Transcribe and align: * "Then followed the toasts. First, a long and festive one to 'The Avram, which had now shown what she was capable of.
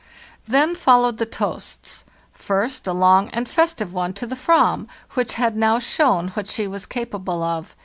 * 0.27 0.35
"Then 0.47 0.73
followed 0.73 1.17
the 1.19 1.27
toasts. 1.27 2.05
First, 2.33 2.87
a 2.87 2.91
long 2.91 3.29
and 3.33 3.47
festive 3.47 3.93
one 3.93 4.13
to 4.15 4.25
'The 4.25 4.35
Avram, 4.35 4.87
which 5.13 5.35
had 5.35 5.55
now 5.55 5.77
shown 5.77 6.29
what 6.29 6.49
she 6.49 6.65
was 6.65 6.87
capable 6.87 7.43
of. 7.43 7.75